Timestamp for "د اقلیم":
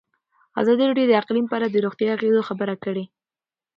1.09-1.45